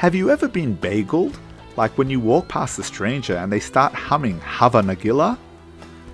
Have 0.00 0.14
you 0.14 0.30
ever 0.30 0.48
been 0.48 0.78
bageled? 0.78 1.36
Like 1.76 1.98
when 1.98 2.08
you 2.08 2.20
walk 2.20 2.48
past 2.48 2.78
a 2.78 2.82
stranger 2.82 3.36
and 3.36 3.52
they 3.52 3.60
start 3.60 3.92
humming 3.92 4.40
Hava 4.40 4.80
Nagila? 4.80 5.36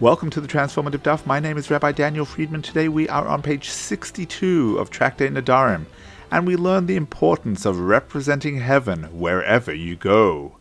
Welcome 0.00 0.28
to 0.30 0.40
the 0.40 0.48
Transformative 0.48 1.04
Daf. 1.04 1.24
My 1.24 1.38
name 1.38 1.56
is 1.56 1.70
Rabbi 1.70 1.92
Daniel 1.92 2.24
Friedman. 2.24 2.62
Today 2.62 2.88
we 2.88 3.08
are 3.08 3.28
on 3.28 3.42
page 3.42 3.68
62 3.68 4.76
of 4.80 4.90
Tractate 4.90 5.30
Nedarim, 5.30 5.86
and 6.32 6.48
we 6.48 6.56
learn 6.56 6.86
the 6.86 6.96
importance 6.96 7.64
of 7.64 7.78
representing 7.78 8.58
heaven 8.58 9.04
wherever 9.16 9.72
you 9.72 9.94
go. 9.94 10.56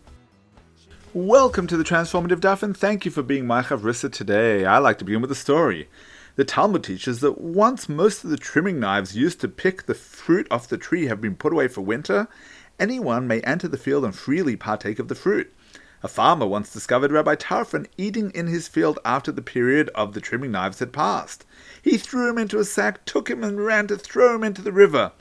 Welcome 1.16 1.66
to 1.66 1.78
the 1.78 1.84
Transformative 1.84 2.42
Daf, 2.42 2.62
and 2.62 2.78
thank 2.78 3.05
you 3.05 3.12
for 3.12 3.23
being 3.23 3.48
my 3.48 3.64
Chavrusa 3.64 4.12
today. 4.12 4.66
I 4.66 4.78
like 4.78 5.00
to 5.00 5.04
begin 5.04 5.21
with 5.21 5.32
a 5.32 5.36
story. 5.36 5.89
The 6.36 6.46
Talmud 6.46 6.84
teaches 6.84 7.21
that 7.21 7.39
once 7.39 7.88
most 7.88 8.23
of 8.23 8.30
the 8.30 8.38
trimming 8.38 8.80
knives 8.80 9.16
used 9.16 9.39
to 9.42 9.48
pick 9.48 9.88
the 9.88 9.96
fruit 9.96 10.46
off 10.52 10.68
the 10.68 10.78
tree 10.78 11.05
have 11.05 11.21
been 11.21 11.36
put 11.36 11.54
away 11.54 11.70
for 11.70 11.82
winter, 11.82 12.28
anyone 12.80 13.28
may 13.28 13.42
enter 13.42 13.68
the 13.68 13.78
field 13.78 14.05
and 14.05 14.16
freely 14.16 14.55
partake 14.55 15.00
of 15.00 15.08
the 15.08 15.16
fruit. 15.16 15.54
A 16.04 16.08
farmer 16.08 16.45
once 16.45 16.72
discovered 16.72 17.12
Rabbi 17.12 17.36
Tarfon 17.36 17.88
eating 17.98 18.30
in 18.31 18.48
his 18.48 18.67
field 18.67 19.00
after 19.04 19.31
the 19.31 19.41
period 19.41 19.90
of 19.95 20.13
the 20.13 20.22
trimming 20.22 20.52
knives 20.52 20.80
had 20.80 20.94
passed. 20.94 21.45
He 21.81 21.98
threw 21.98 22.30
him 22.30 22.38
into 22.38 22.59
a 22.59 22.64
sack, 22.64 23.05
took 23.05 23.30
him, 23.30 23.44
and 23.44 23.66
ran 23.66 23.88
to 23.88 23.98
throw 23.98 24.36
him 24.36 24.44
into 24.44 24.62
the 24.62 24.72
river. 24.72 25.14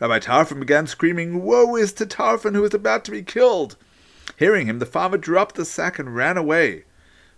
Rabbi 0.00 0.18
Tarfon 0.18 0.60
began 0.60 0.86
screaming, 0.86 1.42
Woe 1.42 1.76
is 1.76 1.92
to 1.92 2.06
Tarfon 2.06 2.54
who 2.54 2.64
is 2.64 2.72
about 2.72 3.04
to 3.04 3.10
be 3.10 3.22
killed! 3.22 3.76
Hearing 4.38 4.66
him, 4.66 4.78
the 4.78 4.86
farmer 4.86 5.18
dropped 5.18 5.56
the 5.56 5.64
sack 5.66 5.98
and 5.98 6.16
ran 6.16 6.38
away. 6.38 6.84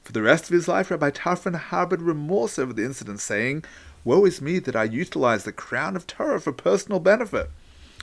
For 0.05 0.13
the 0.13 0.23
rest 0.23 0.45
of 0.45 0.55
his 0.55 0.69
life, 0.69 0.91
Rabbi 0.91 1.11
Tarfon 1.11 1.57
harbored 1.57 2.03
remorse 2.03 2.59
over 2.59 2.73
the 2.73 2.85
incident, 2.85 3.21
saying, 3.21 3.65
Woe 4.05 4.25
is 4.25 4.41
me 4.41 4.59
that 4.61 4.77
I 4.77 4.85
utilized 4.85 5.45
the 5.45 5.53
crown 5.53 5.97
of 5.97 6.07
Torah 6.07 6.41
for 6.41 6.53
personal 6.53 7.01
benefit. 7.01 7.51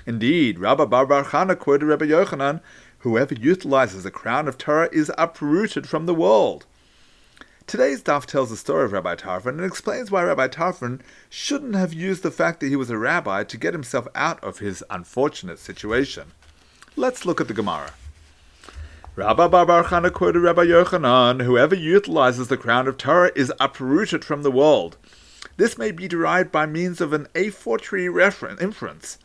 Indeed, 0.05 0.59
Rabbi 0.59 0.85
Bar 0.85 1.05
Chana 1.05 1.58
quoted 1.58 1.85
Rabbi 1.85 2.05
Yochanan, 2.05 2.62
Whoever 2.99 3.34
utilizes 3.34 4.03
the 4.03 4.12
crown 4.12 4.48
of 4.48 4.58
Torah 4.58 4.89
is 4.91 5.11
uprooted 5.17 5.88
from 5.88 6.05
the 6.05 6.14
world. 6.14 6.66
Today's 7.66 8.02
daf 8.02 8.25
tells 8.25 8.50
the 8.50 8.58
story 8.58 8.86
of 8.86 8.94
Rabbi 8.94 9.16
Tarfon 9.16 9.50
and 9.50 9.64
explains 9.64 10.09
why 10.09 10.23
Rabbi 10.23 10.47
Tarfon 10.47 11.02
shouldn't 11.30 11.75
have 11.75 11.94
used 11.94 12.23
the 12.23 12.31
fact 12.31 12.59
that 12.59 12.67
he 12.67 12.75
was 12.75 12.89
a 12.89 12.97
rabbi 12.97 13.44
to 13.44 13.58
get 13.58 13.73
himself 13.73 14.08
out 14.16 14.44
of 14.44 14.58
his 14.58 14.83
unfortunate 14.89 15.59
situation. 15.59 16.31
Let's 16.95 17.25
look 17.25 17.39
at 17.39 17.47
the 17.47 17.53
Gemara. 17.53 17.92
Rabbi 19.16 19.47
Bar 19.47 19.83
Chana 19.83 20.11
quoted 20.11 20.39
Rabbi 20.39 20.64
Yochanan, 20.64 21.44
whoever 21.44 21.75
utilizes 21.75 22.47
the 22.47 22.58
crown 22.58 22.88
of 22.88 22.97
Torah 22.97 23.31
is 23.36 23.53
uprooted 23.59 24.25
from 24.25 24.44
the 24.44 24.52
world. 24.52 24.97
This 25.58 25.77
may 25.77 25.92
be 25.92 26.08
derived 26.08 26.52
by 26.52 26.66
means 26.66 27.00
of 27.00 27.14
an 27.14 27.27
a 27.36 27.50
fortiori 27.50 28.09
reference 28.09 28.61
inference. 28.61 29.20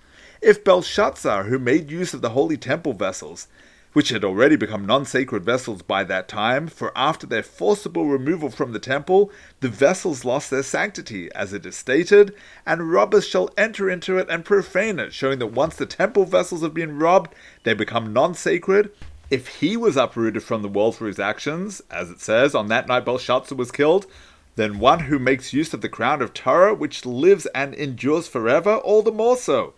If 0.47 0.63
Belshazzar, 0.63 1.45
who 1.45 1.59
made 1.59 1.91
use 1.91 2.13
of 2.13 2.21
the 2.21 2.29
holy 2.29 2.59
temple 2.59 2.93
vessels, 2.93 3.49
which 3.95 4.11
had 4.11 4.23
already 4.25 4.57
become 4.57 4.85
non 4.85 5.07
sacred 5.07 5.43
vessels 5.43 5.81
by 5.81 6.05
that 6.05 6.29
time, 6.29 6.67
for 6.67 6.93
after 6.95 7.27
their 7.27 7.43
forcible 7.43 8.05
removal 8.05 8.51
from 8.51 8.73
the 8.73 8.79
temple, 8.79 9.33
the 9.61 9.71
vessels 9.71 10.23
lost 10.23 10.51
their 10.51 10.63
sanctity, 10.63 11.33
as 11.35 11.55
it 11.55 11.65
is 11.65 11.77
stated, 11.77 12.35
and 12.67 12.93
robbers 12.93 13.27
shall 13.27 13.49
enter 13.57 13.89
into 13.89 14.19
it 14.19 14.29
and 14.29 14.45
profane 14.45 14.99
it, 14.99 15.15
showing 15.15 15.39
that 15.39 15.47
once 15.47 15.77
the 15.77 15.87
temple 15.87 16.27
vessels 16.27 16.61
have 16.61 16.75
been 16.75 16.99
robbed, 16.99 17.35
they 17.63 17.73
become 17.73 18.13
non 18.13 18.35
sacred, 18.35 18.91
if 19.31 19.49
he 19.49 19.79
was 19.79 19.97
uprooted 19.97 20.43
from 20.43 20.61
the 20.61 20.69
world 20.69 20.95
for 20.95 21.07
his 21.07 21.19
actions, 21.19 21.81
as 21.91 22.11
it 22.11 22.21
says, 22.21 22.55
on 22.55 22.69
that 22.69 22.87
night 22.87 23.07
Belshazzar 23.07 23.57
was 23.57 23.73
killed, 23.73 24.05
then 24.57 24.79
one 24.79 25.01
who 25.01 25.19
makes 25.19 25.55
use 25.55 25.73
of 25.73 25.81
the 25.81 25.89
crown 25.89 26.21
of 26.21 26.35
Torah, 26.35 26.75
which 26.75 27.07
lives 27.07 27.47
and 27.55 27.75
endures 27.75 28.29
forever, 28.29 28.77
all 28.77 29.01
the 29.01 29.11
more 29.11 29.39
so. 29.39 29.73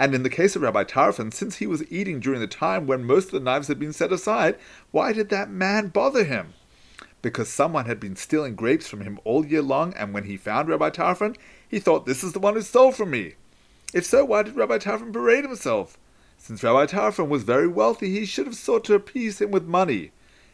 And 0.00 0.14
in 0.14 0.22
the 0.22 0.30
case 0.30 0.56
of 0.56 0.62
Rabbi 0.62 0.84
Tarfon, 0.84 1.30
since 1.30 1.56
he 1.56 1.66
was 1.66 1.84
eating 1.92 2.20
during 2.20 2.40
the 2.40 2.46
time 2.46 2.86
when 2.86 3.04
most 3.04 3.26
of 3.26 3.32
the 3.32 3.40
knives 3.40 3.68
had 3.68 3.78
been 3.78 3.92
set 3.92 4.10
aside, 4.10 4.56
why 4.92 5.12
did 5.12 5.28
that 5.28 5.50
man 5.50 5.88
bother 5.88 6.24
him? 6.24 6.54
Because 7.20 7.50
someone 7.50 7.84
had 7.84 8.00
been 8.00 8.16
stealing 8.16 8.54
grapes 8.54 8.88
from 8.88 9.02
him 9.02 9.20
all 9.24 9.44
year 9.44 9.60
long, 9.60 9.92
and 9.92 10.14
when 10.14 10.24
he 10.24 10.38
found 10.38 10.70
Rabbi 10.70 10.88
Tarfon, 10.88 11.36
he 11.68 11.78
thought, 11.78 12.06
This 12.06 12.24
is 12.24 12.32
the 12.32 12.38
one 12.38 12.54
who 12.54 12.62
stole 12.62 12.92
from 12.92 13.10
me. 13.10 13.34
If 13.92 14.06
so, 14.06 14.24
why 14.24 14.42
did 14.42 14.56
Rabbi 14.56 14.78
Tarfon 14.78 15.12
berate 15.12 15.44
himself? 15.44 15.98
Since 16.38 16.62
Rabbi 16.62 16.86
Tarfon 16.86 17.28
was 17.28 17.42
very 17.42 17.68
wealthy, 17.68 18.08
he 18.08 18.24
should 18.24 18.46
have 18.46 18.56
sought 18.56 18.84
to 18.84 18.94
appease 18.94 19.38
him 19.38 19.50
with 19.50 19.66
money. 19.66 20.12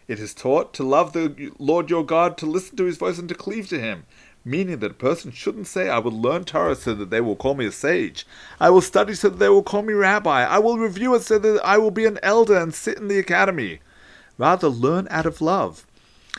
It 0.09 0.19
is 0.19 0.34
taught 0.34 0.75
to 0.75 0.82
love 0.82 1.12
the 1.12 1.53
Lord 1.60 1.88
your 1.88 2.04
God, 2.04 2.37
to 2.38 2.47
listen 2.47 2.76
to 2.78 2.84
his 2.84 2.97
voice, 2.97 3.19
and 3.21 3.28
to 3.28 3.34
cleave 3.37 3.69
to 3.69 3.78
him, 3.78 4.06
meaning 4.47 4.79
that 4.79 4.93
a 4.93 4.95
person 4.95 5.33
shouldn't 5.33 5.67
say, 5.67 5.91
I 5.91 5.99
will 5.99 6.12
learn 6.12 6.45
Torah 6.45 6.77
so 6.77 6.95
that 6.95 7.11
they 7.11 7.21
will 7.21 7.37
call 7.37 7.55
me 7.55 7.67
a 7.67 7.73
sage. 7.73 8.27
I 8.61 8.71
will 8.71 8.81
study 8.81 9.15
so 9.15 9.29
that 9.29 9.39
they 9.39 9.49
will 9.49 9.62
call 9.62 9.83
me 9.83 9.93
rabbi. 9.93 10.45
I 10.45 10.59
will 10.59 10.79
review 10.79 11.15
it 11.17 11.23
so 11.23 11.39
that 11.39 11.61
I 11.65 11.77
will 11.79 11.91
be 11.91 12.07
an 12.07 12.19
elder 12.23 12.57
and 12.57 12.73
sit 12.73 12.97
in 12.97 13.09
the 13.09 13.19
academy. 13.19 13.81
Rather, 14.39 14.69
learn 14.69 15.09
out 15.11 15.27
of 15.27 15.41
love. 15.41 15.87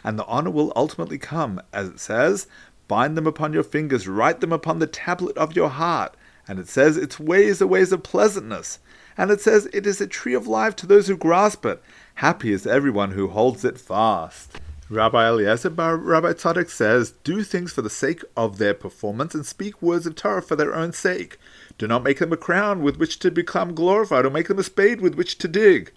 And 0.03 0.17
the 0.17 0.25
honor 0.25 0.51
will 0.51 0.73
ultimately 0.75 1.17
come, 1.17 1.61
as 1.73 1.89
it 1.89 1.99
says, 1.99 2.47
bind 2.87 3.17
them 3.17 3.27
upon 3.27 3.53
your 3.53 3.63
fingers, 3.63 4.07
write 4.07 4.39
them 4.39 4.53
upon 4.53 4.79
the 4.79 4.87
tablet 4.87 5.37
of 5.37 5.55
your 5.55 5.69
heart. 5.69 6.15
And 6.47 6.59
it 6.59 6.69
says, 6.69 6.95
its 6.95 7.19
ways 7.19 7.61
are 7.61 7.67
ways 7.67 7.91
of 7.91 8.03
pleasantness 8.03 8.79
and 9.17 9.31
it 9.31 9.41
says 9.41 9.67
it 9.73 9.87
is 9.87 9.99
a 9.99 10.07
tree 10.07 10.35
of 10.35 10.47
life 10.47 10.75
to 10.77 10.85
those 10.85 11.07
who 11.07 11.17
grasp 11.17 11.65
it. 11.65 11.81
Happy 12.15 12.53
is 12.53 12.67
everyone 12.67 13.11
who 13.11 13.27
holds 13.29 13.65
it 13.65 13.79
fast. 13.79 14.59
Rabbi 14.89 15.27
Eliezer 15.27 15.69
Bar 15.69 15.97
Rabbi 15.97 16.31
Tzadok 16.31 16.69
says, 16.69 17.11
Do 17.25 17.43
things 17.43 17.73
for 17.73 17.81
the 17.81 17.89
sake 17.89 18.23
of 18.37 18.57
their 18.57 18.73
performance 18.73 19.35
and 19.35 19.45
speak 19.45 19.81
words 19.81 20.05
of 20.05 20.15
Torah 20.15 20.41
for 20.41 20.55
their 20.55 20.73
own 20.73 20.93
sake. 20.93 21.37
Do 21.77 21.87
not 21.87 22.03
make 22.03 22.19
them 22.19 22.31
a 22.31 22.37
crown 22.37 22.81
with 22.81 22.95
which 22.95 23.19
to 23.19 23.29
become 23.29 23.75
glorified 23.75 24.25
or 24.25 24.29
make 24.29 24.47
them 24.47 24.59
a 24.59 24.63
spade 24.63 25.01
with 25.01 25.15
which 25.15 25.37
to 25.39 25.49
dig. 25.49 25.91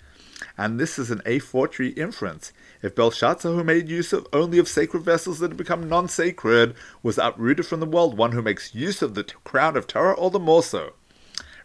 And 0.59 0.81
this 0.81 0.99
is 0.99 1.09
an 1.09 1.23
a 1.25 1.39
fortiori 1.39 1.91
inference. 1.91 2.53
If 2.83 2.97
Belshazzar, 2.97 3.53
who 3.53 3.63
made 3.63 3.89
use 3.89 4.13
of 4.13 4.27
only 4.33 4.59
of 4.59 4.67
sacred 4.67 5.05
vessels 5.05 5.39
that 5.39 5.53
had 5.53 5.57
become 5.57 5.89
non-sacred, 5.89 6.75
was 7.01 7.17
uprooted 7.17 7.67
from 7.67 7.79
the 7.79 7.87
world, 7.87 8.19
one 8.19 8.33
who 8.33 8.43
makes 8.43 8.75
use 8.75 9.03
of 9.03 9.15
the 9.15 9.23
crown 9.45 9.77
of 9.77 9.87
Torah, 9.87 10.15
all 10.15 10.31
the 10.31 10.41
more 10.41 10.65
so. 10.65 10.95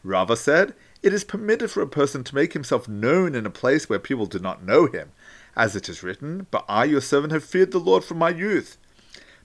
Rava 0.04 0.36
said, 0.36 0.76
it 1.06 1.14
is 1.14 1.24
permitted 1.24 1.70
for 1.70 1.82
a 1.82 1.88
person 1.88 2.24
to 2.24 2.34
make 2.34 2.54
himself 2.54 2.88
known 2.88 3.36
in 3.36 3.46
a 3.46 3.52
place 3.52 3.88
where 3.88 4.00
people 4.00 4.26
do 4.26 4.40
not 4.40 4.64
know 4.64 4.88
him, 4.88 5.12
as 5.56 5.76
it 5.76 5.90
is 5.90 6.04
written, 6.04 6.48
But 6.52 6.66
I, 6.68 6.86
your 6.86 7.02
servant, 7.02 7.34
have 7.34 7.44
feared 7.44 7.72
the 7.72 7.80
Lord 7.80 8.04
from 8.04 8.18
my 8.18 8.30
youth. 8.30 8.78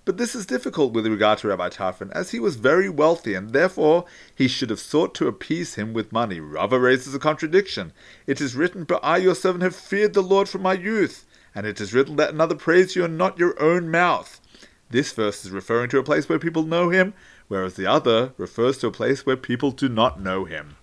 But 0.04 0.16
this 0.16 0.34
is 0.34 0.47
difficult 0.47 0.93
with 0.93 1.06
regard 1.06 1.38
to 1.38 1.48
Rabbi 1.48 1.69
Tarfon, 1.69 2.10
as 2.12 2.31
he 2.31 2.41
was 2.41 2.56
very 2.56 2.88
wealthy, 2.88 3.34
and 3.34 3.50
therefore 3.50 4.06
he 4.34 4.49
should 4.49 4.70
have 4.70 4.81
sought 4.81 5.15
to 5.16 5.28
appease 5.28 5.75
him 5.75 5.93
with 5.93 6.12
money. 6.12 6.41
Rava 6.41 6.81
raises 6.81 7.15
a 7.15 7.19
contradiction. 7.19 7.93
It 8.26 8.41
is 8.41 8.56
written, 8.56 8.84
But 8.84 9.04
I, 9.04 9.19
your 9.19 9.34
servant, 9.34 9.62
have 9.62 9.76
feared 9.76 10.15
the 10.15 10.22
Lord 10.22 10.49
from 10.49 10.62
my 10.62 10.72
youth. 10.72 11.26
And 11.54 11.66
it 11.66 11.81
is 11.81 11.93
written, 11.93 12.16
Let 12.16 12.31
another 12.31 12.54
praise 12.54 12.97
you, 12.97 13.04
and 13.04 13.19
not 13.19 13.38
your 13.38 13.60
own 13.62 13.91
mouth. 13.91 14.41
This 14.88 15.12
verse 15.12 15.44
is 15.44 15.50
referring 15.50 15.91
to 15.91 15.99
a 15.99 16.03
place 16.03 16.28
where 16.28 16.38
people 16.38 16.65
know 16.65 16.88
him, 16.88 17.15
whereas 17.49 17.75
the 17.75 17.87
other 17.87 18.32
refers 18.37 18.78
to 18.78 18.88
a 18.88 18.93
place 18.93 19.25
where 19.25 19.37
people 19.37 19.70
do 19.70 19.88
not 19.88 20.20
know 20.20 20.44
him. 20.44 20.76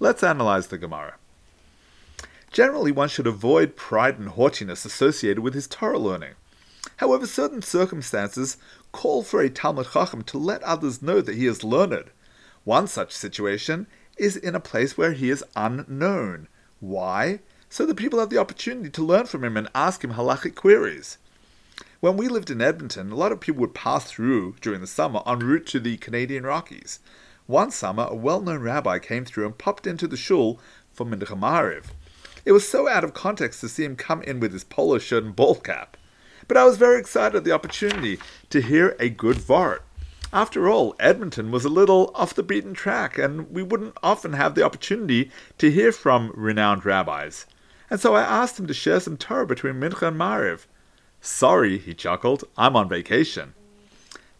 Let's 0.00 0.22
analyze 0.22 0.66
the 0.66 0.78
Gemara. 0.78 1.14
Generally, 2.50 2.92
one 2.92 3.08
should 3.08 3.26
avoid 3.26 3.76
pride 3.76 4.18
and 4.18 4.30
haughtiness 4.30 4.84
associated 4.84 5.40
with 5.40 5.54
his 5.54 5.66
Torah 5.66 5.98
learning. 5.98 6.34
However, 6.96 7.26
certain 7.26 7.62
circumstances 7.62 8.56
call 8.92 9.22
for 9.22 9.40
a 9.40 9.50
Talmud 9.50 9.88
Chacham 9.92 10.22
to 10.24 10.38
let 10.38 10.62
others 10.62 11.02
know 11.02 11.20
that 11.20 11.36
he 11.36 11.46
is 11.46 11.62
learned. 11.62 12.10
One 12.64 12.86
such 12.86 13.12
situation 13.12 13.86
is 14.16 14.36
in 14.36 14.54
a 14.54 14.60
place 14.60 14.96
where 14.96 15.12
he 15.12 15.30
is 15.30 15.44
unknown. 15.54 16.48
Why? 16.80 17.40
So 17.68 17.86
that 17.86 17.96
people 17.96 18.18
have 18.18 18.30
the 18.30 18.38
opportunity 18.38 18.90
to 18.90 19.04
learn 19.04 19.26
from 19.26 19.44
him 19.44 19.56
and 19.56 19.68
ask 19.74 20.02
him 20.02 20.14
halachic 20.14 20.54
queries. 20.54 21.18
When 22.00 22.16
we 22.16 22.28
lived 22.28 22.50
in 22.50 22.60
Edmonton, 22.60 23.12
a 23.12 23.16
lot 23.16 23.32
of 23.32 23.40
people 23.40 23.60
would 23.60 23.74
pass 23.74 24.10
through 24.10 24.56
during 24.60 24.80
the 24.80 24.86
summer 24.86 25.20
en 25.26 25.40
route 25.40 25.66
to 25.66 25.80
the 25.80 25.96
Canadian 25.98 26.44
Rockies. 26.44 27.00
One 27.46 27.70
summer, 27.70 28.06
a 28.08 28.14
well-known 28.14 28.60
rabbi 28.60 28.98
came 28.98 29.24
through 29.24 29.46
and 29.46 29.58
popped 29.58 29.86
into 29.86 30.06
the 30.06 30.16
shul 30.16 30.60
for 30.92 31.06
Mincha 31.06 31.38
Ma'ariv. 31.38 31.86
It 32.44 32.52
was 32.52 32.68
so 32.68 32.88
out 32.88 33.04
of 33.04 33.14
context 33.14 33.60
to 33.60 33.68
see 33.68 33.84
him 33.84 33.96
come 33.96 34.22
in 34.22 34.40
with 34.40 34.52
his 34.52 34.64
polo 34.64 34.98
shirt 34.98 35.24
and 35.24 35.36
ball 35.36 35.56
cap. 35.56 35.96
But 36.46 36.56
I 36.56 36.64
was 36.64 36.78
very 36.78 36.98
excited 36.98 37.36
at 37.36 37.44
the 37.44 37.52
opportunity 37.52 38.18
to 38.50 38.62
hear 38.62 38.96
a 38.98 39.10
good 39.10 39.36
vart. 39.36 39.80
After 40.32 40.68
all, 40.68 40.94
Edmonton 41.00 41.50
was 41.50 41.64
a 41.64 41.70
little 41.70 42.10
off 42.14 42.34
the 42.34 42.42
beaten 42.42 42.74
track, 42.74 43.16
and 43.16 43.50
we 43.50 43.62
wouldn't 43.62 43.96
often 44.02 44.34
have 44.34 44.54
the 44.54 44.62
opportunity 44.62 45.30
to 45.56 45.70
hear 45.70 45.90
from 45.90 46.32
renowned 46.34 46.84
rabbis. 46.84 47.46
And 47.90 47.98
so 47.98 48.14
I 48.14 48.22
asked 48.22 48.58
him 48.58 48.66
to 48.66 48.74
share 48.74 49.00
some 49.00 49.16
Torah 49.16 49.46
between 49.46 49.74
Mincha 49.74 50.08
and 50.08 50.18
Mariv. 50.18 50.66
Sorry, 51.20 51.78
he 51.78 51.94
chuckled, 51.94 52.44
I'm 52.56 52.76
on 52.76 52.88
vacation. 52.88 53.54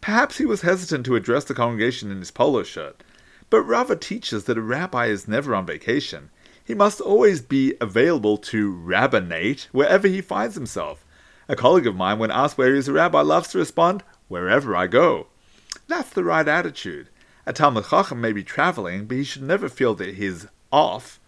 Perhaps 0.01 0.37
he 0.37 0.45
was 0.45 0.61
hesitant 0.61 1.05
to 1.07 1.15
address 1.15 1.43
the 1.45 1.53
congregation 1.53 2.11
in 2.11 2.19
his 2.19 2.31
polo 2.31 2.63
shirt, 2.63 3.03
but 3.49 3.63
Rava 3.63 3.95
teaches 3.95 4.45
that 4.45 4.57
a 4.57 4.61
rabbi 4.61 5.07
is 5.07 5.27
never 5.27 5.55
on 5.55 5.65
vacation. 5.65 6.29
He 6.69 6.75
must 6.75 7.01
always 7.01 7.41
be 7.41 7.73
available 7.81 8.37
to 8.37 8.71
rabbinate 8.71 9.69
wherever 9.71 10.07
he 10.07 10.21
finds 10.21 10.53
himself. 10.53 11.03
A 11.47 11.55
colleague 11.55 11.87
of 11.87 11.95
mine, 11.95 12.19
when 12.19 12.29
asked 12.29 12.59
where 12.59 12.71
he 12.71 12.77
is 12.77 12.87
a 12.87 12.93
rabbi, 12.93 13.21
loves 13.21 13.47
to 13.49 13.57
respond, 13.57 14.03
Wherever 14.27 14.75
I 14.75 14.85
go. 14.85 15.25
That's 15.87 16.11
the 16.11 16.23
right 16.23 16.47
attitude. 16.47 17.09
A 17.47 17.53
Talmud 17.53 17.85
Chacham 17.89 18.21
may 18.21 18.33
be 18.33 18.43
traveling, 18.43 19.07
but 19.07 19.17
he 19.17 19.23
should 19.23 19.41
never 19.41 19.67
feel 19.67 19.95
that 19.95 20.13
he's 20.13 20.45
off. 20.71 21.19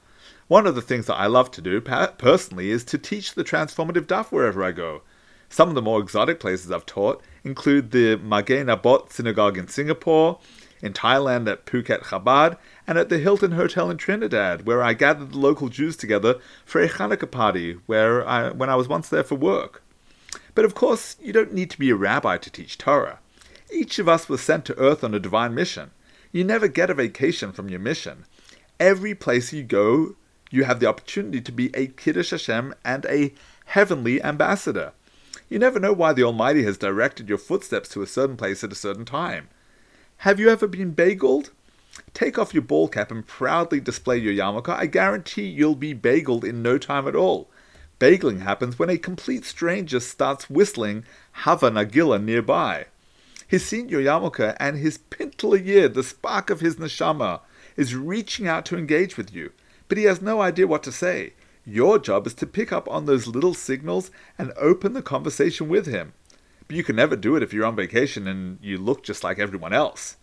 One 0.47 0.67
of 0.67 0.75
the 0.75 0.81
things 0.83 1.07
that 1.07 1.15
I 1.15 1.25
love 1.25 1.49
to 1.53 1.61
do 1.61 1.81
personally 1.81 2.69
is 2.69 2.83
to 2.83 2.99
teach 2.99 3.33
the 3.33 3.43
transformative 3.43 4.05
daf 4.05 4.31
wherever 4.31 4.63
I 4.63 4.71
go. 4.71 5.01
Some 5.49 5.69
of 5.69 5.73
the 5.73 5.81
more 5.81 6.01
exotic 6.01 6.39
places 6.39 6.71
I've 6.71 6.85
taught 6.85 7.23
include 7.43 7.89
the 7.89 8.17
Magen 8.17 8.67
Avot 8.67 9.11
Synagogue 9.11 9.57
in 9.57 9.67
Singapore, 9.67 10.37
in 10.81 10.93
Thailand 10.93 11.49
at 11.49 11.65
Phuket 11.65 12.03
Chabad, 12.03 12.57
and 12.87 12.97
at 12.97 13.09
the 13.09 13.19
Hilton 13.19 13.51
Hotel 13.51 13.89
in 13.89 13.97
Trinidad, 13.97 14.65
where 14.65 14.81
I 14.83 14.93
gathered 14.93 15.31
the 15.31 15.37
local 15.37 15.69
Jews 15.69 15.95
together 15.95 16.39
for 16.65 16.81
a 16.81 16.89
Hanukkah 16.89 17.29
party 17.29 17.77
where 17.85 18.27
I, 18.27 18.49
when 18.49 18.69
I 18.69 18.75
was 18.75 18.87
once 18.87 19.09
there 19.09 19.23
for 19.23 19.35
work. 19.35 19.83
But 20.55 20.65
of 20.65 20.75
course, 20.75 21.15
you 21.21 21.31
don't 21.33 21.53
need 21.53 21.69
to 21.71 21.79
be 21.79 21.89
a 21.89 21.95
rabbi 21.95 22.37
to 22.37 22.49
teach 22.49 22.77
Torah. 22.77 23.19
Each 23.71 23.99
of 23.99 24.09
us 24.09 24.27
was 24.27 24.41
sent 24.41 24.65
to 24.65 24.77
earth 24.77 25.03
on 25.03 25.13
a 25.13 25.19
divine 25.19 25.55
mission. 25.55 25.91
You 26.31 26.43
never 26.43 26.67
get 26.67 26.89
a 26.89 26.93
vacation 26.93 27.51
from 27.51 27.69
your 27.69 27.79
mission. 27.79 28.25
Every 28.79 29.15
place 29.15 29.53
you 29.53 29.63
go, 29.63 30.15
you 30.49 30.65
have 30.65 30.79
the 30.79 30.87
opportunity 30.87 31.39
to 31.41 31.51
be 31.51 31.69
a 31.73 31.87
Kiddush 31.87 32.31
Hashem 32.31 32.73
and 32.83 33.05
a 33.05 33.33
heavenly 33.65 34.21
ambassador. 34.21 34.91
You 35.49 35.59
never 35.59 35.79
know 35.79 35.93
why 35.93 36.13
the 36.13 36.23
Almighty 36.23 36.63
has 36.63 36.77
directed 36.77 37.29
your 37.29 37.37
footsteps 37.37 37.89
to 37.89 38.01
a 38.01 38.07
certain 38.07 38.37
place 38.37 38.63
at 38.63 38.71
a 38.71 38.75
certain 38.75 39.05
time. 39.05 39.49
Have 40.21 40.39
you 40.39 40.49
ever 40.49 40.67
been 40.67 40.93
bageled? 40.93 41.49
Take 42.13 42.37
off 42.37 42.53
your 42.53 42.61
ball 42.61 42.87
cap 42.87 43.09
and 43.09 43.25
proudly 43.25 43.79
display 43.79 44.19
your 44.19 44.31
yarmulke. 44.31 44.69
I 44.69 44.85
guarantee 44.85 45.47
you'll 45.47 45.73
be 45.73 45.95
bageled 45.95 46.43
in 46.43 46.61
no 46.61 46.77
time 46.77 47.07
at 47.07 47.15
all. 47.15 47.49
Bagling 47.99 48.41
happens 48.41 48.77
when 48.77 48.91
a 48.91 48.99
complete 48.99 49.45
stranger 49.45 49.99
starts 49.99 50.47
whistling 50.47 51.05
Hava 51.31 51.71
Nagila 51.71 52.23
nearby. 52.23 52.85
He's 53.47 53.65
seen 53.65 53.89
your 53.89 53.99
yarmulke 54.03 54.55
and 54.59 54.77
his 54.77 54.99
pintele 54.99 55.65
yid, 55.65 55.95
the 55.95 56.03
spark 56.03 56.51
of 56.51 56.59
his 56.59 56.75
neshama, 56.75 57.39
is 57.75 57.95
reaching 57.95 58.47
out 58.47 58.63
to 58.67 58.77
engage 58.77 59.17
with 59.17 59.33
you, 59.33 59.51
but 59.87 59.97
he 59.97 60.03
has 60.03 60.21
no 60.21 60.39
idea 60.39 60.67
what 60.67 60.83
to 60.83 60.91
say. 60.91 61.33
Your 61.65 61.97
job 61.97 62.27
is 62.27 62.35
to 62.35 62.45
pick 62.45 62.71
up 62.71 62.87
on 62.87 63.07
those 63.07 63.25
little 63.25 63.55
signals 63.55 64.11
and 64.37 64.53
open 64.55 64.93
the 64.93 65.01
conversation 65.01 65.67
with 65.67 65.87
him. 65.87 66.13
You 66.71 66.85
can 66.85 66.95
never 66.95 67.17
do 67.17 67.35
it 67.35 67.43
if 67.43 67.51
you're 67.51 67.65
on 67.65 67.75
vacation 67.75 68.27
and 68.27 68.57
you 68.61 68.77
look 68.77 69.03
just 69.03 69.25
like 69.25 69.39
everyone 69.39 69.73
else. 69.73 70.15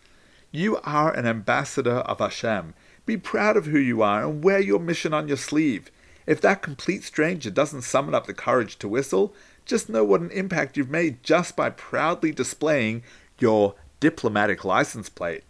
You 0.50 0.78
are 0.82 1.12
an 1.12 1.26
ambassador 1.26 1.96
of 1.96 2.20
Hashem. 2.20 2.72
Be 3.04 3.18
proud 3.18 3.58
of 3.58 3.66
who 3.66 3.78
you 3.78 4.00
are 4.00 4.24
and 4.24 4.42
wear 4.42 4.58
your 4.58 4.78
mission 4.78 5.12
on 5.12 5.28
your 5.28 5.36
sleeve. 5.36 5.90
If 6.26 6.40
that 6.40 6.62
complete 6.62 7.04
stranger 7.04 7.50
doesn't 7.50 7.82
summon 7.82 8.14
up 8.14 8.26
the 8.26 8.32
courage 8.32 8.78
to 8.78 8.88
whistle, 8.88 9.34
just 9.66 9.90
know 9.90 10.04
what 10.04 10.22
an 10.22 10.30
impact 10.30 10.78
you've 10.78 10.88
made 10.88 11.22
just 11.22 11.54
by 11.54 11.68
proudly 11.68 12.32
displaying 12.32 13.02
your 13.38 13.74
diplomatic 14.00 14.64
license 14.64 15.10
plate. 15.10 15.44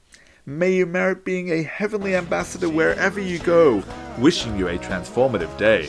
May 0.45 0.73
you 0.73 0.87
merit 0.87 1.25
being 1.25 1.51
a 1.53 1.63
heavenly 1.63 2.17
ambassador 2.17 2.69
wherever 2.69 3.21
you 3.21 3.39
go. 3.39 3.85
Wishing 4.19 4.59
you 4.59 4.67
a 4.67 4.79
transformative 4.79 5.57
day. 5.59 5.89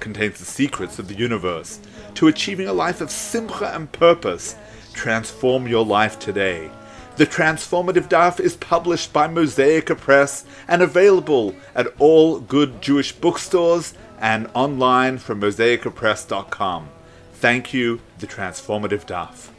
contains 0.00 0.38
the 0.38 0.44
secrets 0.44 0.98
of 0.98 1.08
the 1.08 1.14
universe 1.14 1.80
to 2.14 2.28
achieving 2.28 2.68
a 2.68 2.72
life 2.72 3.00
of 3.00 3.10
simcha 3.10 3.74
and 3.74 3.90
purpose. 3.92 4.56
Transform 4.92 5.66
your 5.66 5.84
life 5.84 6.18
today. 6.18 6.70
The 7.16 7.26
Transformative 7.26 8.08
Daf 8.08 8.40
is 8.40 8.56
published 8.56 9.12
by 9.12 9.26
Mosaica 9.26 9.96
Press 9.96 10.44
and 10.68 10.82
available 10.82 11.54
at 11.74 11.86
all 11.98 12.40
good 12.40 12.82
Jewish 12.82 13.12
bookstores 13.12 13.94
and 14.18 14.50
online 14.54 15.18
from 15.18 15.40
mosaicapress.com. 15.40 16.88
Thank 17.32 17.72
you, 17.72 18.00
The 18.18 18.26
Transformative 18.26 19.06
Daf. 19.06 19.55